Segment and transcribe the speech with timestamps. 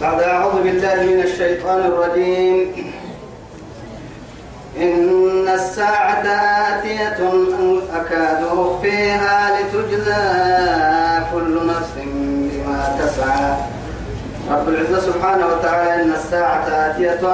[0.00, 2.58] بعد أعوذ بالله من الشيطان الرجيم.
[4.76, 6.26] إن الساعة
[6.70, 7.18] آتية
[7.94, 10.24] أكاد أخفيها لتجزى
[11.32, 13.56] كل نفس بما تسعى.
[14.50, 17.26] رب العزة سبحانه وتعالى إن الساعة آتية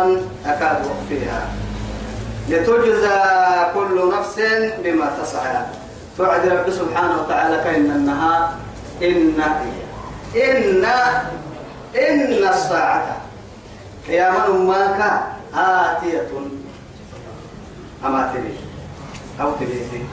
[0.47, 1.41] أكاد أخفيها
[2.49, 3.21] لتجزى
[3.75, 4.41] كل نفس
[4.85, 5.63] بما تسعى.
[6.19, 8.51] توعد رب سبحانه وتعالى كأن النهار
[9.03, 9.35] إن
[10.37, 10.87] إن
[11.97, 13.17] إن الساعة.
[14.09, 15.21] قياما ما
[15.55, 16.29] آتية.
[18.05, 18.55] أما تري
[19.41, 20.07] أو تري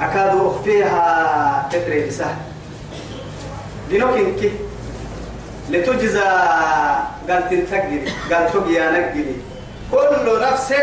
[0.00, 2.36] أكاد أخفيها تكري بسه.
[3.90, 4.52] دينوك إنك
[5.70, 6.20] لتجزى.
[7.28, 8.12] قال تنتقلي.
[8.32, 9.36] قال تقيا نقلي.
[9.92, 10.74] كل نفس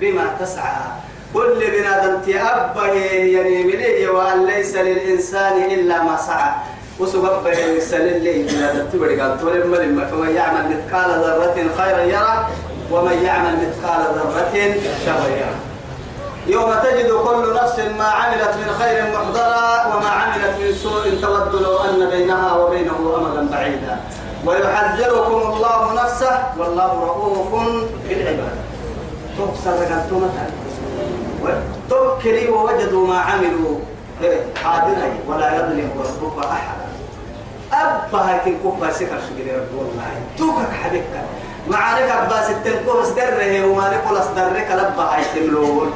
[0.00, 0.82] بما تسعى.
[1.34, 6.52] كل بنادم تأبه يعني مني وأن ليس للإنسان إلا ما سعى.
[7.00, 7.46] وسبب
[7.76, 12.46] يسال اللي بنادم تبري قال تولي الملم فمن يعمل مثقال ذرة خيرا يرى
[12.90, 15.56] ومن يعمل مثقال ذرة شرا يرى.
[16.46, 21.76] يوم تجد كل نفس ما عملت من خير محضرا وما عملت من سوء تود لو
[21.76, 24.00] أن بينها وبينه أمدا بعيدا.
[24.46, 27.62] ويحذركم الله نفسه والله رؤوف
[28.08, 28.56] بالعباد.
[29.38, 30.30] تبصر قلتم
[31.90, 33.78] توكلي ووجدوا ما عملوا.
[34.64, 36.86] حاضرا ولا يظلم ربك أحدا
[38.10, 40.10] أبا هاي تنكوك سكر شكري رب والله.
[40.38, 41.04] توكك حبيبك
[41.68, 45.92] معارك أباس التنكوه سدره وما لكل أصدرك لبا هاي تملون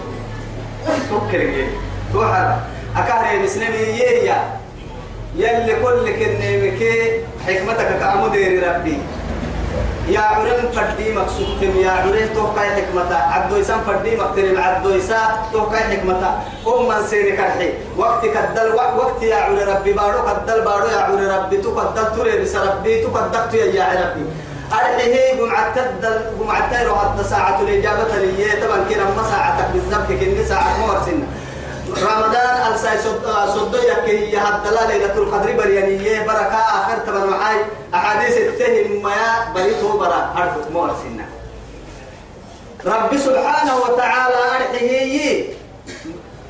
[1.11, 1.67] توكلي
[2.13, 2.57] توحر
[2.97, 4.39] أكاهري مسلمي ييا
[5.37, 6.81] يلي كل كنيمك
[7.47, 8.99] حكمتك كأمدير ربي.
[10.09, 13.15] يا عرم فردي مقصود يا عرم توقع حكمتا.
[13.15, 15.21] عبدو يسان فردي مقتل عبدو يسا
[15.53, 16.31] توقع حكمتا.
[16.67, 17.69] أم من سيني كرحي.
[17.97, 21.57] وقت كدل وقت يا عرم ربي بارو كدل بارو يا عرم ربي.
[21.57, 24.25] تو كدل تري بس ربي تو كدل يا ربي.
[24.73, 30.45] أرحيه جمعة تدل جمعة تيرو حتى ساعة الإجابة لي طبعا كنا ما ساعتك بالضبط كنا
[30.49, 31.27] ساعة مورسنا
[31.89, 32.99] رمضان الساي
[33.55, 37.57] صد يكي يهدلا ليلة القدر بريانية بركة آخر تبر معاي.
[37.95, 39.13] أحاديث التهم ما
[39.55, 40.35] بريته برا.
[40.37, 41.27] أرفض مور سنة
[42.87, 45.45] رب سبحانه وتعالى أرحيه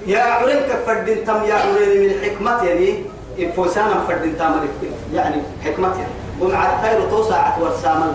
[0.07, 3.05] يا عرين كفردين تم يا عرين من حكمة يعني.
[3.39, 4.69] إفوسانا فردين تام
[5.13, 6.15] يعني حكمة يعني.
[6.41, 8.13] ومع الخير توسع ورسامل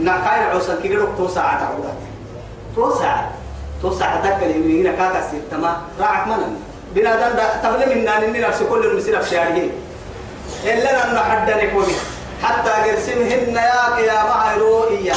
[0.00, 1.98] نقاير عوسا كيرو توسع عودات.
[2.76, 3.24] توسع
[3.82, 6.28] توسع ذاك اللي هنا كاكا سيتما راعك
[6.94, 9.68] من بنادم تبلي من نان نفس كل المسير في شارعه
[10.64, 11.92] إلا أن حدنا كوني
[12.42, 15.16] حتى قرسمهن يا يا معيرو إياه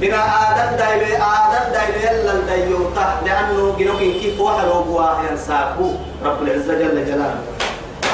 [0.00, 5.90] بنا آدم دايلو آدم دايلو يلا الديوتا لأنه جنوك كيف واحد وبوا ينساكو.
[6.24, 7.40] رب العزة جل جلاله.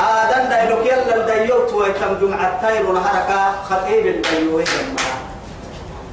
[0.00, 3.30] آدم دايلو يلا الديوت ويتم جمعة تاير ونهارك
[3.70, 5.06] خطيب الديوه يما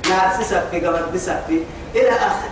[0.10, 1.64] نار سسفي قبل بسفي.
[1.96, 2.52] إلى آخر.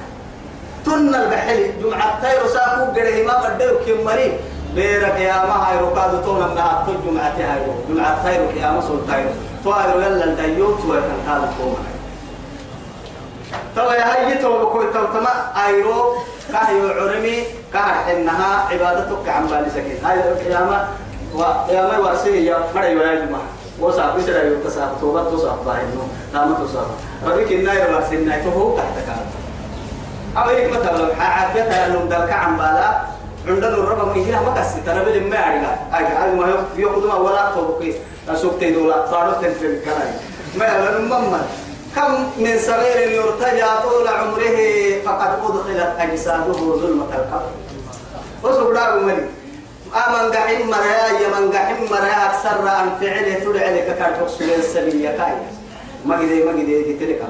[0.85, 4.33] تن البحل جمعة تاير ساكو قره ما بدو كم مريم
[4.75, 7.61] بيرك يا ما هاي ركاد تونا من أكل جمعة هاي.
[7.89, 9.29] جمعة تاير يا ما سول تاير
[9.65, 11.75] تاير يلا الديوت ويتم هذا توما
[13.75, 15.33] توا يا هاي تو بكون تو تما
[15.67, 16.15] أيرو
[16.51, 17.43] كايو عرمي
[17.73, 20.05] كار انها عبادتك عن بالي سكين.
[20.05, 20.87] هاي القيامة
[21.35, 23.43] وقيامه ورسي يا مري ويا جماعة
[23.79, 26.03] وصاحب سر يو تصاحب توبه تصاحب باينو
[26.33, 26.87] نام تصاحب
[27.25, 29.25] ربك الناير ورسي تو هو تحت كان
[30.37, 33.01] أو هيك مثلا عافيتها لهم دلك عن بالا
[33.47, 35.37] عندنا الربا من هنا ما كسي ترى بل ما
[35.93, 37.95] أجي هذا ما يقدم ولا توبكي
[38.29, 40.11] أسوق تدولا صاروا تنفل كلام
[40.57, 41.41] ما لما
[41.95, 44.57] كم من صغير يرتجى طول عمره
[45.05, 47.51] فقد أدخلت أجساده ظلمة القبر.
[48.43, 49.27] وسبحانه ملك
[49.95, 55.35] أمن قحم مريا يمن قحم مريا أكثر عن فعله تدعي لك كان تقصد السبيل كاي.
[56.05, 57.21] ما قدي ما قدي تلك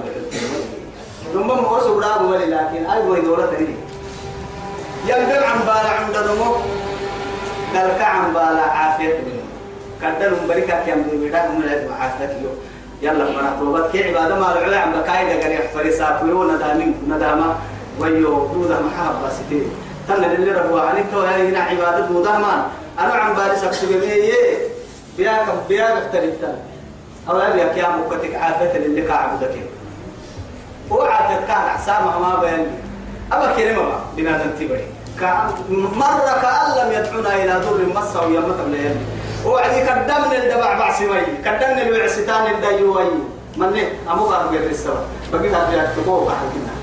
[1.35, 3.75] ثم هو سبحانه ملك لكن أي وين دولة تريد
[5.07, 6.53] ينقل عن بالا عند دمو
[7.75, 9.43] قال عن بالا عافية منه
[10.01, 12.57] كدلهم بركة كم بيدان من العلم عافية يوم
[13.01, 17.55] يلا فنا توبت كي عبادة ما العلا عم بكايدة قال يحفرسات ويو ندامين ندامة
[17.99, 19.71] ويو دودة محبة ستين
[20.07, 22.67] تنا اللي ربوا عنك وهي هنا عبادة دودة ما
[22.99, 24.57] أنا عم بارس أكتب مية
[25.17, 26.55] بياك بياك اختلفت
[27.29, 29.74] أو يا كيا مكتك عافية اللي كعبدك
[30.91, 32.67] وعافية كان عسامة ما بين
[33.33, 34.85] أما كلمة ما بنادم تبري.
[35.95, 39.05] مرة كأن لم يدعونا إلى ضر مسه ويمت من
[39.45, 43.05] وعدي قدمنا الدبع بعسمي قدمنا الوعستان الديوي
[43.57, 44.93] من أمو قارب يرسل
[45.33, 46.75] بقي هذا يكتبوه واحد كنا.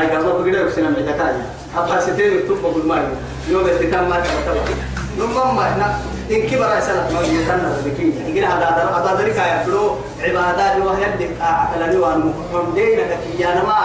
[0.00, 1.46] أي قالوا بقي ده يسنا ميتكايا
[1.76, 3.08] أبغى ستين يكتب بقول ما
[3.48, 4.74] يوم الختام ما كتب
[5.18, 5.98] نمم ما
[6.30, 11.14] إن كبر سنة ما يتنا ذكي يمكن هذا هذا هذا ذلك يا فلو عبادات وهي
[11.14, 12.98] اللي أعتلني وأن حمدين
[13.38, 13.78] كي أنا ما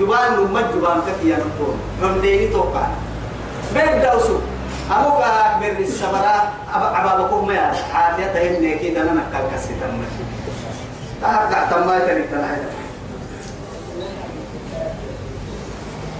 [0.00, 2.86] جبان نمت جبان كي أنا كون حمدين توقع.
[3.74, 4.38] بين دوسو.
[4.90, 9.86] أبوك أكبر السبرة أبابكم ما عافية تهمني كده أنا نكال كسيتا
[11.22, 12.24] تهرقع تماي تريد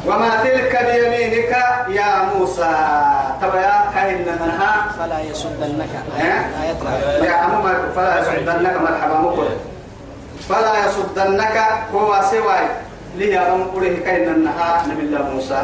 [0.07, 1.53] وما تلك بيمينك
[1.89, 2.75] يا موسى؟
[3.43, 5.89] تبا كاين منها فلا يصدنك
[7.25, 7.63] يا عم
[7.97, 9.49] فلا يصدنك مرحبا مقول
[10.49, 11.57] فلا يصدنك
[11.95, 12.59] هو سوى
[13.17, 15.63] لي يا رب قوله كاين منها نبي الله موسى.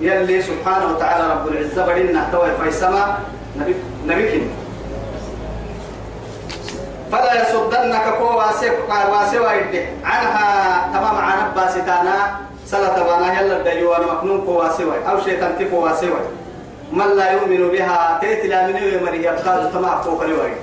[0.00, 3.18] يلي سبحانه وتعالى رب العزة بدنا توي في السماء
[3.60, 3.74] نبي
[4.06, 4.50] نبيكين
[7.12, 8.38] فلا يصدنك هو
[9.12, 9.48] واسوى
[10.04, 10.48] عنها
[10.94, 12.16] تمام عن باسطانا
[12.70, 14.96] سلا تبانا يلا ديوان مكنون كوا سوى.
[15.08, 16.20] أو شيطان تكوا سوى.
[16.92, 20.54] من لا يؤمن بها تيتلا من يمري يبقى تمام الوعي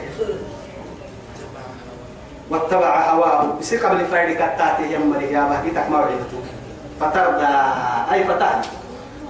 [2.50, 3.58] واتبع هواه.
[3.60, 6.38] بس قبل فايد كتاتي يمري يا باقي تكما وعيدتو
[7.00, 7.54] فترضى
[8.12, 8.62] أي فتح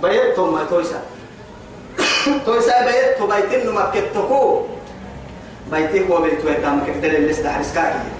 [0.01, 0.99] بيتهم ما تويسا
[2.45, 4.61] تويسا بيتو بيتين مكتكو
[5.71, 8.14] بيتي هو بيتو يتام كتر اللي استحرس كاكي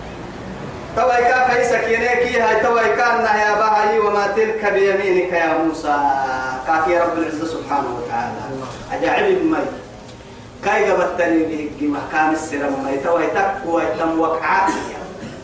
[0.95, 5.95] توي كا فايسا كينيكي هاي توي كان يا باهي وما تلك بيمينك يا موسى.
[6.67, 8.35] كافي رب العزة سبحانه وتعالى.
[8.93, 9.57] أجاعب مي
[10.65, 14.71] كاي قبتني به محكام السر مي توي تكو تم وقعات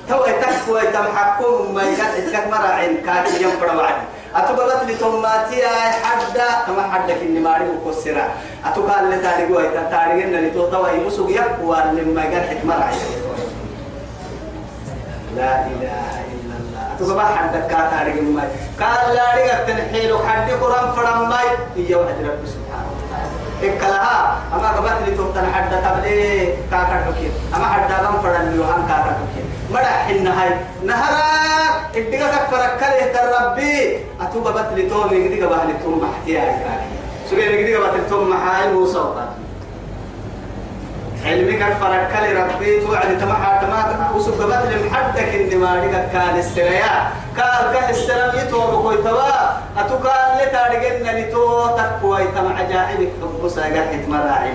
[0.09, 3.93] توي تكو تم حكم مي اتلك مراعين كاكي يوم فرواعي
[4.35, 5.67] أتوقعت لتوماتي
[6.03, 6.47] حدا.
[6.67, 8.29] كما حدا كني ماري وكسرة.
[8.65, 9.61] أتوقع اللي تاريخوا
[9.91, 13.20] تاريخنا لتوتوا يمسوا يقوى لما قال حكمة رعيه
[15.35, 16.85] لا إله إلا الله.
[16.99, 18.49] تصبح حدك كاتاري ماي.
[18.79, 21.47] قال لا رجع تنحيل حد قرآن فرم ماي.
[21.75, 23.31] هي واحد رب سبحانه وتعالى.
[23.63, 28.87] إكلها أما قبلت لي تبتن حد تبلي كاكر بكير أما حد دام فرن لي وهم
[28.87, 30.49] كاكر بكير مرا حين هاي
[30.85, 31.31] نهرا.
[31.95, 36.43] إديك تكفر كله تربي أتو قبلت لي توم يجدي قبلت لي توم محتيا
[37.29, 38.73] سوري يجدي قبلت لي توم محاي.
[38.73, 39.03] موسى
[41.67, 47.89] الفرق كل ربي توعد تمحى تما وسببت لمحدك إن ما رجع كان السريا قال كه
[47.89, 49.61] السلام يتوب كوي توا.
[49.77, 54.53] أتوقع لتارجنا لتو تقوي تم عجائبك حب ساقت مراعي.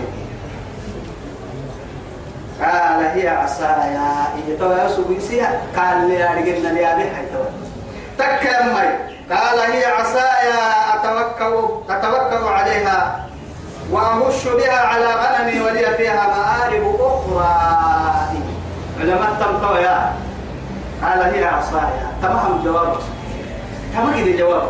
[2.63, 5.61] قال هي عصايا إيه توا يسوق يسيا.
[5.77, 7.51] قال لي أرجعنا لي أبي حي توا
[8.19, 8.77] تكلم
[9.31, 10.61] قال هي عصايا
[10.95, 13.26] أتوكل أتوكل عليها.
[13.91, 17.57] وأمش بها على غنمي ولي فيها مآرب أخرى.
[19.01, 20.13] علماء تمطوا يا.
[21.03, 22.97] قال هي عصايا تمام جواب.
[23.95, 24.69] تمام كده جواب.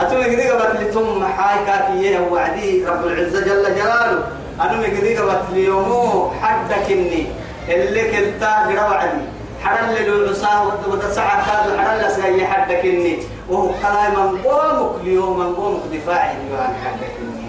[0.00, 4.24] أتوم كده قبل لتم حاي كاكية وعدي رب العزة جل جلاله.
[4.60, 7.26] أنا كده قبل ليومو حدك إني
[7.68, 9.24] اللي كنت قرا وعدي
[9.64, 13.18] حرل للعصاه وتسعى كاد حرل لسعي حدك إني.
[13.48, 17.47] وهو كلام من قومك اليوم من قومك دفاعي عن حدك إني.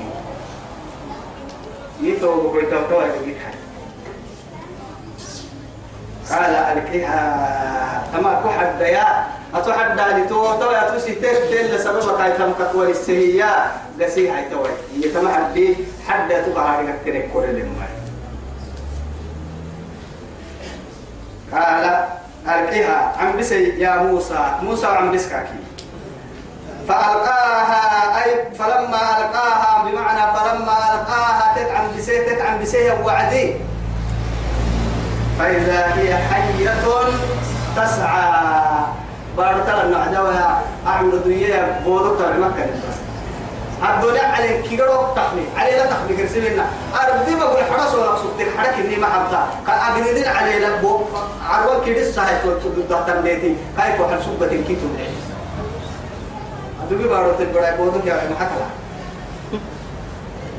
[2.02, 3.38] يتو بقول تو يجيك
[6.30, 7.20] قال ألقيها
[8.16, 13.72] أما كحد يا أتحدى لتو تو يا تسي تيش تيل لسبب كاي تم كتوى السهية
[13.98, 14.66] لسي هاي تو
[14.98, 15.76] يتم حدي
[16.08, 17.88] حد تبع عليك تريك كل لما
[21.54, 22.06] قال
[22.48, 25.60] ألقيها عم بسي يا موسى موسى عم بسكاكي.
[26.88, 28.09] فألقاها
[32.50, 33.54] تتعم بسيه وعدي.
[35.40, 36.74] فإذا هي حية
[37.76, 38.86] تسعى.
[39.38, 42.66] بارك الله نعجوها أعمل دنيا بودك مكة
[43.84, 45.46] الدنيا على كيرو تخلي.
[45.58, 46.66] علي لا تخلي كرسلنا
[46.96, 51.00] أردي ما بقول حرس ولا صوت الحرك إني ما حبتا كان أجندين علي لا بو.
[51.50, 53.56] عروة كيرس ساعة تقول تقول ديتي.
[53.78, 54.88] كيف وحل سبة الكيتو
[56.90, 58.68] دوبي بارو تبرع بودك يا محكلا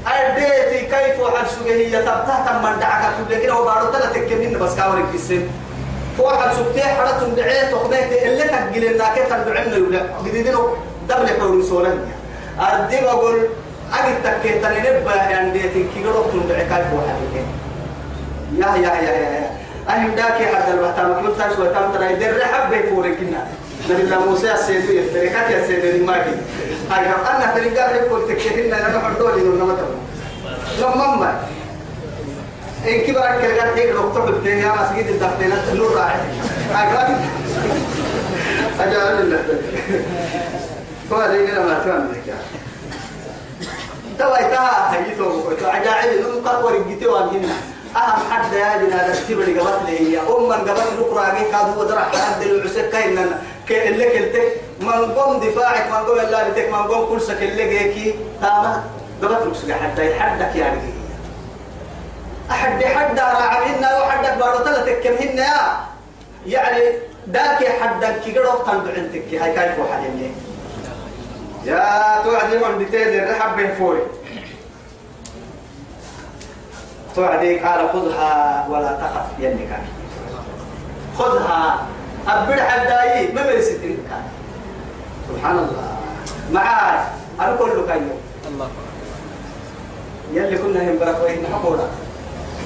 [0.07, 1.17] أديتي كيف
[1.51, 5.43] سجى هي تبتها تم من دعك كل كده وبارو تلا تكمين بس كاورك السن
[6.19, 10.55] فوحل سجى حرتهم دعيت وخبيت اللي تقل لنا كيف تدعمنا يولا جديدين
[11.09, 11.99] دبل حول سولن
[12.61, 13.49] أردي بقول
[13.93, 17.45] أجد تكيت نبى يعني ديتي كي قرب تندع كيف وحل
[18.57, 19.51] يا يا يا يا
[19.89, 23.47] أهم داكي حتى الوقت ما كنت تسوي تام ترى يدري حبة فوركنا
[23.91, 26.31] نبي موسى السيدو يفتركات يا سيدو الماكي
[26.91, 29.87] هاي أنا تريقا يقول تكتهن أنا محردولي نور نمتر
[30.81, 31.41] لما ما
[32.89, 36.21] إن كبرت كلغات هيك دكتور بتنيا يا مسجد الدفتين النور راعي
[36.75, 37.17] هاي
[38.81, 39.45] أجعل الله.
[41.13, 42.13] هو اللي كده ما تفهم
[44.19, 47.49] توا إتها هيتو عجائب نم قد ورجتي وانهن
[47.97, 52.05] أهم حد يا جنا رتب اللي قبل لي أم من قبل نقرأ جي كادو ودرع
[52.05, 52.95] حد العسك
[53.71, 57.69] كاين اللي كلتك من قوم دفاعك من قوم الله بتك من قوم كل سك اللي
[57.69, 58.83] جيكي تمام؟
[59.23, 60.81] قبل ركسك حتى حدك يعني.
[62.51, 65.45] أحد حد راعينا وحدك ثلاثة كم هن
[66.47, 66.83] يعني
[67.27, 69.35] داك حدك كي قرأت تنبع عندك.
[69.35, 70.31] هاي كيف وحدني
[71.65, 74.01] يا توعدي من بتيد الرحب بفوري
[77.15, 79.79] توعدي قال خذها ولا تخف ينك
[81.19, 81.87] خذها.
[82.29, 83.99] أبدا حداي ما مرستين
[85.29, 85.87] سبحان الله.
[86.53, 86.99] معاي
[87.41, 88.15] أنا كله كايو
[88.49, 88.69] الله.
[90.33, 91.87] يلي كنا هم بركوين حقولا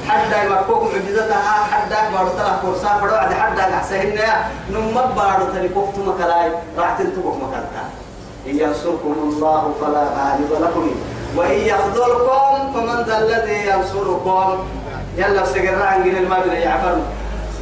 [0.08, 4.18] حدا مكوك معجزتها حدا بارو تلا كورسا فرو عد حدا نحسهن
[4.70, 7.84] نم بارو تلي كوكتو مكلاي راح تنتبه مكالتا.
[8.46, 10.90] إن ينصركم الله فلا غالب لكم.
[11.36, 14.66] وإن يخذلكم فمن ذا الذي ينصركم.
[15.16, 16.96] يلا سجر عن جن المبنى يعفر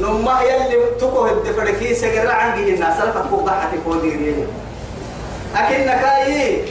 [0.01, 4.47] نم يلي تكو الدفركي سجر عن جن الناس سلفت كوك ضحك كوديرين
[5.55, 6.65] أكنك أي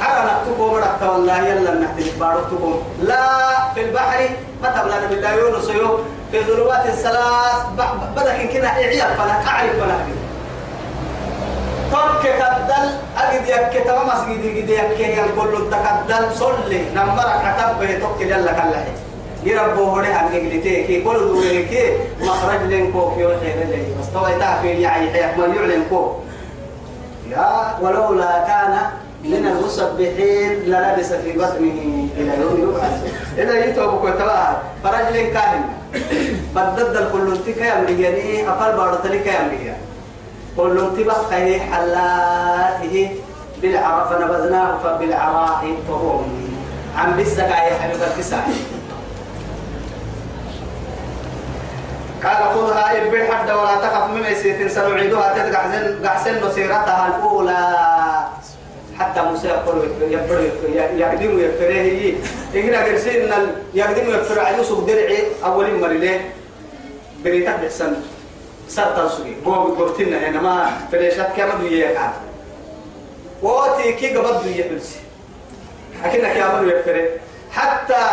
[0.00, 3.26] حرنا تكو مرحت والله يلا نحتاج بارتكم لا
[3.74, 4.28] في البحر
[4.62, 5.98] ما تبلغ بالله يونس يو.
[6.32, 7.56] في ظلمات الثلاث
[8.16, 9.96] بدك كنا إعيا فلا أعرف فلا
[11.92, 12.88] ترك كدل
[13.18, 16.80] أجد يك تمام مسجد يجد يك يقول تكدل صلي.
[16.94, 18.84] نمرك كتب بيتك يلا كله
[19.44, 24.38] يربو هره عن جلتي كي كل دوري كي مخرج لينكو في خير اللي بس طبعا
[24.38, 26.12] تعرف يعني حياة ما يعلن كو
[27.30, 28.78] يا ولولا كان
[29.24, 35.62] من المسبحين للبس في بطنه إلى يوم يبعث إذا يتوب كتبها فرجل كاهن.
[36.54, 39.76] بدد الكل انتك يا مرياني أفل بارت لك يا مريان
[40.56, 43.10] كل انتبه خيه حلاته
[43.62, 46.20] بالعراء فنبذناه فبالعراء فهو
[46.96, 48.48] عم بسك يا حبيب الكساء
[52.24, 55.62] قال خذها ابن حد ولا تخف مما يسيتن سنعيدها تدقع
[56.04, 57.76] قحسن مسيرتها الاولى
[58.98, 60.50] حتى موسى يقول يبر
[60.96, 62.14] يقدم يفره
[62.54, 63.30] إننا قرسين
[63.74, 66.20] يقدم يفر على يوسف درعي أول مرة
[67.24, 67.92] بريتك بحسن
[68.68, 72.10] سرطان سوي هو بقرتنا هنا ما فريشات كما دوية كان
[73.42, 74.98] واتي كي قبض دوية بلسي
[76.04, 77.08] أكنك يا من يفر
[77.50, 78.06] حتى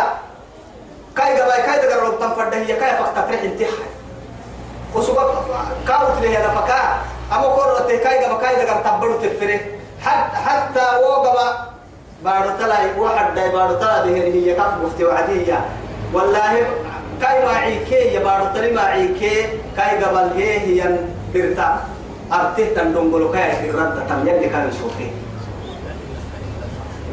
[1.16, 3.85] كاي قبل كاي تقرب تنفرده هي كاي فقط تريح انتحى
[4.94, 5.28] وسبب
[5.88, 6.80] كاوت لي هنا فكا.
[7.32, 9.60] أما قررت كاي قبل كاي تقرب تبرو تفره
[10.46, 11.66] حتى وقبا
[12.24, 15.60] بارو تلا واحد داي بارو تلا ده هي كف مفتي وعدية
[16.12, 16.66] والله
[17.22, 19.46] كاي ما عيكي يا بارو تلي ما عيكي.
[19.76, 20.98] كاي قبل هي هي
[21.34, 21.80] برتا.
[22.32, 25.10] أرته تندونغلو كاي الرد تم يلي كان يشوفه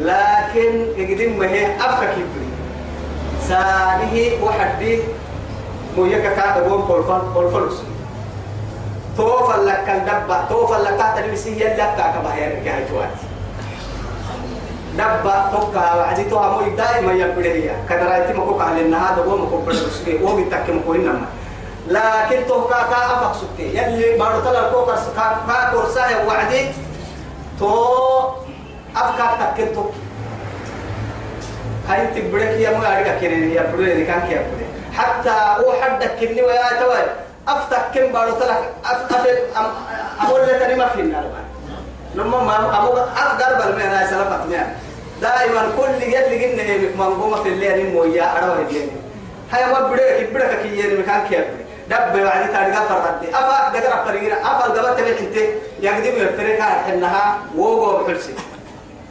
[0.01, 2.49] لكن يقدم ما هي أفكا كبري
[3.47, 4.99] سانه واحد
[5.95, 7.81] دي مو يكا كاتا بون بولفان بولفلوس
[9.17, 13.09] توفى لك الدبة توفى لك تلبسي يلا كاكا بهير كاي توات
[14.93, 20.35] دبة توكا وعدي توها مو دائما يبدأ كدرايتي مكوك على النهار دبوا مكوك بدرسكي هو
[20.35, 21.25] بيتك مكوين نما
[21.87, 23.77] لكن توكا كا أفق سكتي.
[23.77, 24.95] يلي بارو تلا كوكا
[25.47, 26.67] كا كورسا وعدي.
[27.59, 28.19] تو
[28.95, 29.83] أفكار تكتو
[31.89, 34.65] هاي تبرك يا مو أرجع كيرين يا بري كان كيا بري
[34.97, 35.29] حتى
[35.63, 37.03] هو حدك كني ويا توي
[37.47, 38.73] أفتح كم بارو تلك.
[38.85, 39.23] أفتح
[40.21, 41.23] أقول لك أنا ما في النار
[42.15, 42.93] لما ما أبو
[43.75, 44.63] من أنا سلفت مين
[45.21, 48.89] دائما كل يد لقينا هي منقومة في الليل مويا أروح الدين
[49.51, 51.45] هاي ما بدك بدك كي يعني مكان كيف
[51.89, 55.35] دب وعدي تارجع فرد أفا دقر فريقنا أفا الجبات تبي أنت
[55.79, 58.33] يقدم يفرق حنها ووجو بحرسي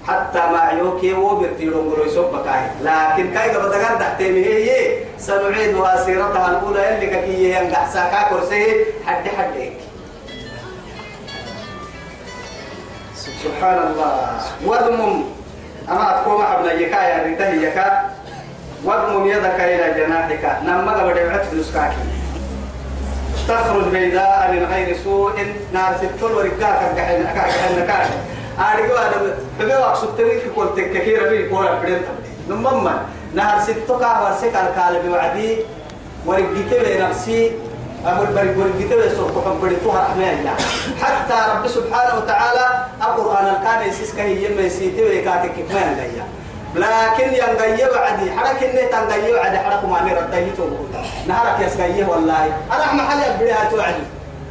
[0.08, 2.34] حتى ما عيوكي وبرتيرون قولوا يسوب
[2.82, 9.28] لكن كاي قبل دقان تحتمي هي سنعيدها سيرتها الأولى اللي كي ينقع ساكا كرسي حد
[9.28, 9.72] حدك
[13.42, 15.24] سبحان الله وضمم
[15.90, 18.10] أما أتكوم حبنا يكا يا ريته يكا.
[18.84, 20.58] وضمم يدك إلى جناحك.
[20.64, 21.96] نما قبل يبعث فلوسكاكي
[23.48, 25.32] تخرج بيضاء من غير سوء.
[25.72, 27.26] نار ستول ورقاك كحين
[27.86, 28.41] كحين.
[28.58, 28.94] أرجو
[29.60, 32.02] أنا أقصد تريك كل تككير بي كل بدين
[32.48, 33.02] نمما
[33.34, 35.56] نهر ستوكا ورسك الكال بوعدي
[36.26, 37.52] ورقيت بنفسي
[38.06, 40.54] أقول بريك ورقيت بسوق كم بديتوها رحمة
[41.02, 46.24] حتى رب سبحانه وتعالى القرآن الكان يسيس كهي يم يسيتي ويكاتك كمان ليا
[46.74, 50.86] لكن ينقيا وعدي حرك إني تنقيا وعدي حرك ما نرد يتوب
[51.28, 54.02] نهارك يسقيه والله أنا محل يبديها توعدي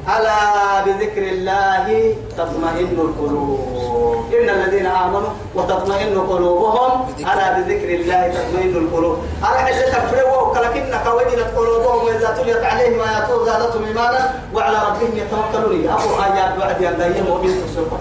[0.08, 9.17] ألا بذكر الله تطمئن القلوب؟ إن الذين آمنوا وتطمئن قلوبهم ألا بذكر الله تطمئن القلوب؟
[9.39, 15.89] ألا حتى تفرقوا ولكنك وجلت قلوبهم إذا تليت عليهم آياته زادتهم إيمانا وعلى ربهم يتوكلون.
[15.89, 18.00] أبو آيات بعد أن دايم وبين تسوق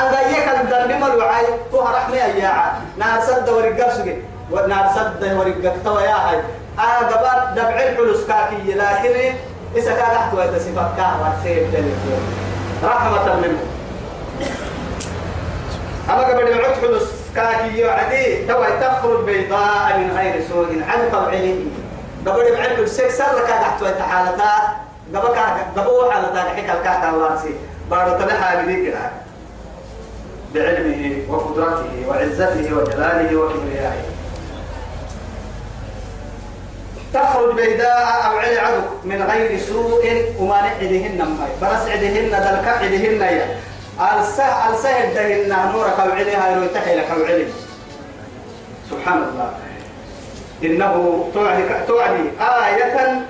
[0.00, 4.16] أن دايك الذنب ملوعي توها رحمة يا نار سد ورقاب سجي
[4.50, 6.40] ونار سد ورقاب توا هاي.
[6.78, 9.34] آه قبل دبع الحلوس كاكي لكن
[9.76, 11.66] إذا كان أحد ويتسفك كهوة سيف
[12.84, 13.58] رحمة منه.
[16.10, 17.02] أما قبل يعود حلوس
[17.34, 21.54] كاكي يعدي توا تخرج بيضاء من غير سوء عن طبعه.
[22.26, 24.52] قبل يبعد كل سيك سر كان أحد ويتحالتا
[25.14, 27.54] قبل كان قبل حالتا حكى الكاكا الله سي
[27.90, 28.94] بارو تنحى بذيك
[30.54, 34.11] بعلمه وقدرته وعزته وجلاله وكبريائه.
[37.14, 40.04] تخرج بيداء أو علي عدو من غير سوء
[40.38, 43.46] وما نعدهن ماي بس عدهن دلك عدهن يا.
[44.00, 47.46] ألسه ألسه دهن نورك أو علي هاي تحيلك أو علي
[48.90, 49.50] سبحان الله
[50.64, 53.22] إنه توعد توعد آية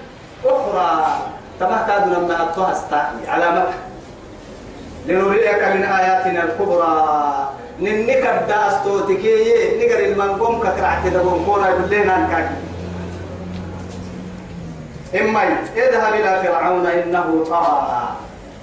[0.45, 1.19] أخرى.
[1.61, 3.75] تما كادوا لما أتوها استعي علامتها
[5.07, 7.49] لنريك من آياتنا الكبرى.
[7.81, 9.37] ننك الداس توتكي
[9.79, 12.72] نقر المنقوم كترعت دبون كورا باللينا نكاكي.
[15.21, 15.43] إما
[15.77, 18.09] اذهب إلى فرعون إنه طغى.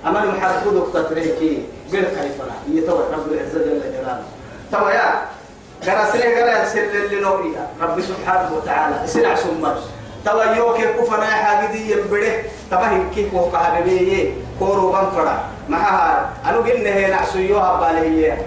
[0.06, 0.63] أما المحرك
[0.94, 2.38] تتريكي قل كيف
[2.68, 4.24] يتوى رب العزة جل جلاله.
[4.72, 5.22] توا يا
[5.88, 9.75] قراسلي قرأ سل لنوريا رب سبحانه وتعالى سلع سمر.
[10.25, 12.34] توا يوك كفنا حاجدي ينبره.
[12.72, 15.36] توا هيك كو كهربيه كورو غنفرا
[15.70, 18.38] معها أنا قلنا هي نعسيوها بالهيه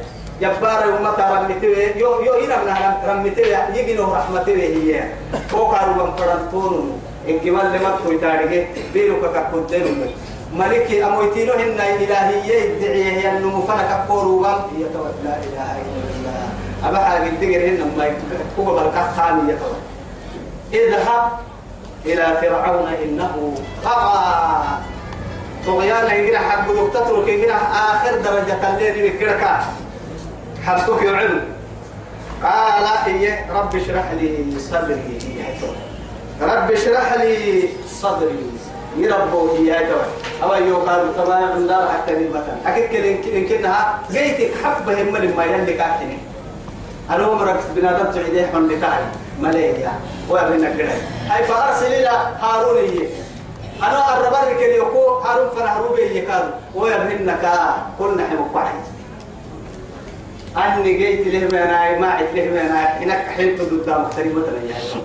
[0.40, 3.42] جبار يوم رمتي يو يو إنا رمتي
[3.75, 5.04] يجينه رحمتي هي.
[5.50, 6.85] كو كارو غنفرا تونو
[7.28, 10.06] إن كمان لما تقول تاريخ بيرو كقدم
[10.54, 16.48] ملك أمويتينو هن إلهية يدعي هي النمو كفورو وام يتوى لا إله إلا الله
[16.84, 19.76] أبا حاجة تقر هن ما يكتبوا بالكخان يتوى
[20.72, 21.32] اذهب
[22.06, 24.78] إلى فرعون إنه طغى
[25.66, 29.64] طغيانا يجرى حق تترك يجرى آخر درجة الليل بكركا
[30.66, 31.42] حرتك يعلم
[32.42, 35.18] قال هي رب اشرح لي صدري
[36.42, 38.38] رب اشرح لي صدري.
[38.96, 40.09] يربو يا جوي
[40.42, 45.37] أو يقال تمام من دار حتى المتن أكيد كده إن كنها جيتك حبة هم اللي
[45.37, 46.18] ما يلي كاتني.
[47.11, 49.02] أنا عمرك بنادم تعيده من بتاعي
[49.40, 49.92] ملايا
[50.28, 50.92] وابن كده
[51.37, 52.09] أي فأرسل إلى
[52.40, 53.09] هارون يجي
[53.83, 55.09] أنا الربار كده يكو.
[55.18, 57.50] هارون فرهروب يكاد وابنك
[57.98, 58.74] كلنا حمق واحد
[60.57, 65.02] أني جيت له من أنا ما عت له من أنا هناك حين قدام تريمة يعني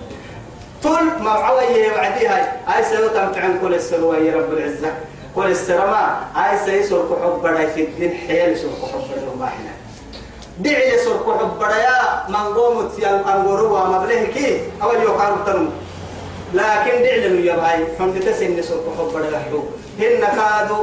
[0.83, 2.37] طول ما عوي وعديها
[2.75, 4.91] أي سنة تنفعن كل السلوى يا رب العزة.
[5.35, 6.03] كل السرما
[6.35, 9.73] أي سيسر كحب بڑا في الدين حيل سر كحب بڑا ما حنا
[10.59, 14.61] دعي سر كحب بڑا يا من قومت يا أنغروا مبله كي.
[14.81, 15.69] أول يقارب تنم
[16.53, 19.61] لكن دعي لنو يا باي هم تتسن سر كحب بڑا يحبو
[19.99, 20.81] هن كادو.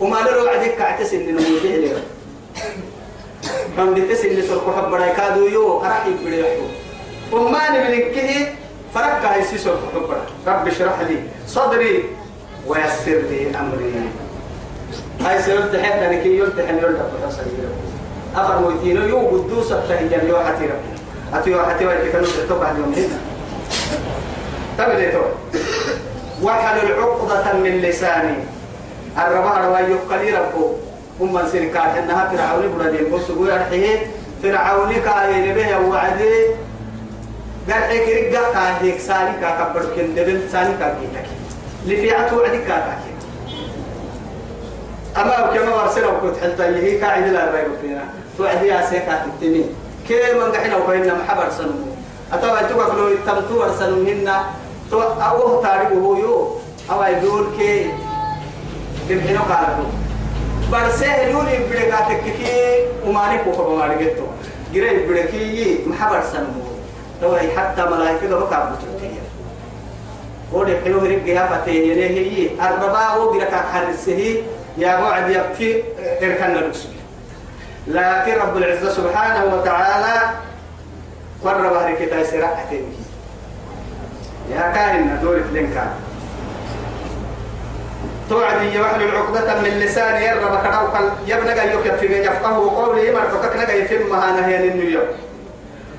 [0.00, 1.98] وما نرو عدك كعتسن نمو دعي لنو
[3.78, 5.82] هم تتسن سر كحب بڑا كادو يو.
[5.84, 6.66] أرحي بڑا يحبو
[7.32, 8.14] وما نبلك
[8.94, 9.70] فرك هاي سيسو
[10.46, 12.04] رب اشرح لي صدري
[12.66, 13.92] ويسر لي أمري.
[15.20, 17.42] هاي سيرت حتى نكي يلتحن يلتحن بحصل
[18.36, 20.94] أفر مويتينو يو قدوس التهجان يو حتي ربي
[21.34, 23.18] أتيو حتي ويكي كانوا تتوقع اليوم هنا.
[24.78, 25.22] تبدي تو
[26.42, 28.36] وحل العقدة من لساني.
[29.18, 30.66] الربا رواي يقلي ربو.
[31.20, 33.10] من سيركات إنها فرعوني بردين.
[33.10, 34.06] بصوا يرحيه
[34.42, 36.34] فرعوني كاين به وعدي.
[37.80, 41.26] حيك رجع كان هيك سالي كاكبر كن دبل سالي كاكيتك
[41.86, 43.14] لفيعته وعدي كاكاكي
[45.16, 48.04] أما كما ورسنا وكنت حتى هي قاعدة لا رأي فينا
[48.38, 49.26] توعدي يا سيكا
[50.08, 51.72] كي من قحنا وكينا محبر سنو
[52.32, 54.44] أتوا أنتوا كلوا تمتوا ورسنوا هنا
[54.90, 56.56] تو أوه تاريخه يو
[56.90, 57.90] أو يقول كي
[59.08, 59.90] تبحنا قالوا
[60.72, 64.26] برسه يولي بدكاتك كي وماني كوكب ماني جتو
[64.74, 66.63] جري بدكي محبر سنو
[67.24, 69.20] توي حتى ملائكة بكا بتوتية.
[70.52, 74.36] ودي حلو رجع فتيه ليه هي؟ الربا ودرك حرسه
[74.78, 75.82] يا وعد يبكي
[76.22, 76.88] اركن الرسل
[77.86, 80.30] لكن رب العزة سبحانه وتعالى
[81.44, 82.84] قرب هذه كتاب سرعتين
[84.50, 85.86] يا كائن دور فلنكا
[88.30, 94.40] توعدي يوحل العقدة من لسان يرى بكروك يبنى يوكي في يفقه قولي مرتك نجا يفهمها
[94.40, 95.04] نهي النيوم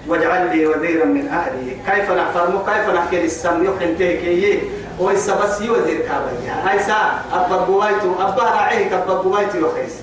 [0.08, 1.78] واجعل لي وزيرا من أهلي.
[1.88, 4.60] كيف نحفظ كيف نحكي للسم؟ يحن تهكي
[5.00, 6.98] ويسا بس يوزير كابيا هاي سا
[7.34, 9.94] أبا قوايتو أبا راعيك أبا قوايتو يخيس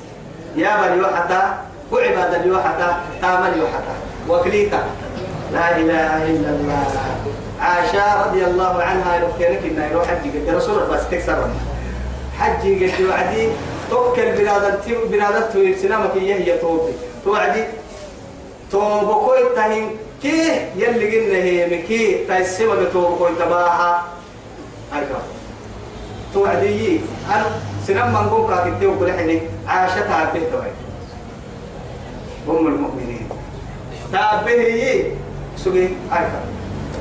[0.56, 1.58] يا من يوحتا
[1.92, 3.94] وعباد اليوحتا تامل يوحتا
[4.28, 4.82] وكليتا.
[5.52, 6.86] لا إله إلا الله.
[7.60, 11.48] عائشة رضي الله عنها يروح إنه يروح حجي قد رسول بس تكسر
[12.38, 13.48] حجي قد وعدي
[13.90, 16.10] توكل بلاد بلاد تويل سلامك
[16.60, 16.92] توبي
[17.24, 17.64] توعدي
[18.72, 20.36] توبكوي تهين كي
[20.76, 24.02] يلي قلنا هي مكي تايسيما بتوبكوي تباها
[24.92, 25.22] هايكا
[26.34, 27.46] توعدي أنا
[27.86, 30.72] سنم من قوم كاتب ديو كل حين عاشة تعبه توعد
[32.48, 33.28] أم المؤمنين.
[34.12, 35.04] تعبه هي
[35.56, 36.40] سوي هايكا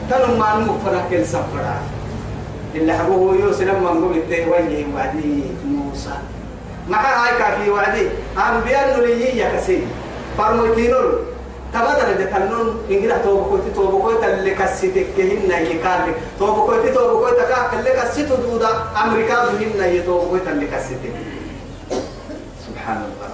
[0.09, 1.81] تنم ما نمفنا كل سفرة
[2.75, 6.13] اللي حبوه يوسف لما نقول التيه وجهه وعدي موسى.
[6.89, 8.07] مع هاي كافي وعدي.
[8.37, 9.81] أنبياء نليي يا كسي
[10.37, 11.30] فرموتينول
[11.73, 18.35] تبادل ده كنون إنجلا توبكوتي توبكوتي اللي كسيتك كهنا يكالك توبكوتي توبكوتي كا اللي كسيتو
[18.35, 18.69] دودا.
[19.03, 21.13] أمريكا بهنا يتوبكوتي اللي كسيتك.
[22.67, 23.31] سبحان الله.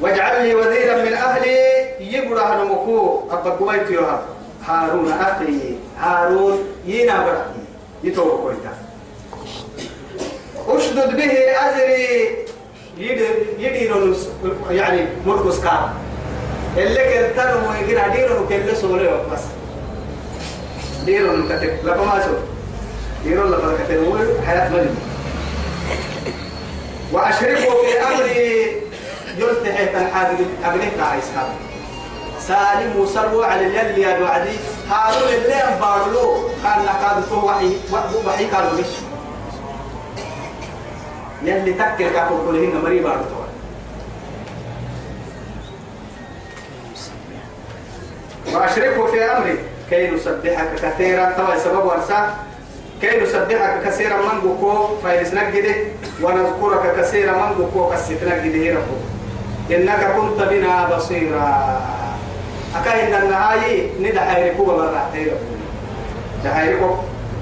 [0.00, 1.56] واجعل لي وزيرا من أهلي.
[2.00, 3.22] يبرع نمكو.
[3.30, 4.22] أبا قويت يوها
[4.66, 5.76] هارون أخي.
[6.00, 7.46] هارون ينا برا
[8.04, 8.58] يتوبكوتي
[10.68, 11.32] أشدد به
[11.66, 12.36] أزري.
[12.98, 13.90] يدير
[14.70, 15.90] يعني مرقس كام
[16.76, 19.40] اللي كنتر ويجي ديرو كل سولة بس.
[21.04, 22.32] ديرو كتك لكم أسو
[23.24, 23.98] ديرو لكم كتك
[24.46, 24.90] حياة ملي
[27.12, 28.72] وأشركه في أمري
[29.38, 30.28] يلتحي تنحاد
[30.64, 31.28] أبنك عيسى
[32.40, 34.50] سالم وسروا على اللي يا وعدي
[34.90, 37.76] هارون اللي أنبارلو كان لقد تو وحي
[38.26, 39.08] وحي كانوا مشوا
[41.42, 43.41] يلي تكر كاكل كلهن مري بارتوا
[48.54, 49.58] وأشركه في أمري.
[49.90, 51.24] كي نسبحك كثيرا.
[51.36, 52.34] توا سبب ورسا
[53.00, 54.96] كي نسبحك كثيرا من بكو.
[55.04, 55.74] فايز نجده
[56.22, 57.90] ونذكرك كثيرا من بكو.
[57.90, 58.96] كسيت نجده ربو
[59.70, 61.80] إنك كنت بنا بصيرا.
[62.76, 65.10] أكاين النهاية ندعي ركوب مرة
[66.44, 66.96] دعي ركوب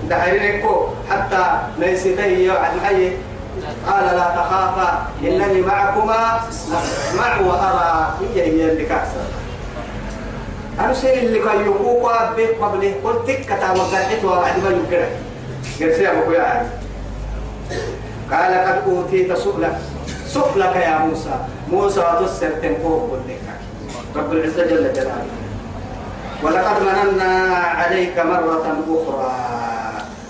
[0.09, 1.45] دعي ركوب حتى
[1.79, 3.13] ليس تهي عن أي
[3.87, 5.07] قال لا تخافا.
[5.23, 6.41] إنني معكما.
[6.51, 9.25] أسمع وأرى هي هي اللي كاسر
[11.01, 12.03] شيء اللي كان يقوق
[12.37, 15.09] به قبله قلت كتا وقعت وبعد ما يقرأ
[15.81, 16.71] قلت يا أبو يا
[18.33, 19.77] قال قد أوتيت سؤلك.
[20.27, 21.35] سؤلك يا موسى.
[21.73, 23.31] موسى تسر تنقوه قلت
[24.17, 25.27] رب العزة جل جلاله.
[26.43, 29.33] ولقد مننا عليك مرة أخرى.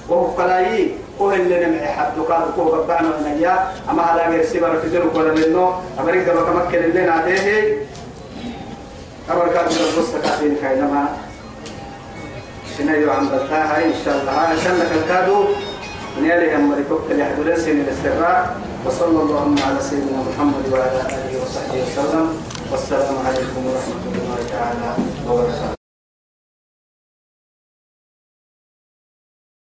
[0.08, 2.16] وهو قلايي هو اللي نمعي حد.
[2.28, 3.58] قال كوه ربعنا من أيام
[3.90, 5.80] أما هلا غير سيبر في ذنوب ولا منه.
[6.00, 7.76] أمريكا بقى مكة اللي نعديه
[9.30, 10.56] كان من البصة كاسين
[12.78, 14.52] سنيو عم بلتاها إن شاء الله.
[14.52, 15.44] إن شاء الله كالكادو.
[16.22, 21.82] نيالي هم مريكوك اللي حدولين سين الاستراء وصلى اللهم على سيدنا محمد وعلى آله وصحبه
[21.82, 22.26] وسلم.
[22.72, 24.90] والسلام عليكم ورحمة الله تعالى
[25.28, 25.79] وبركاته.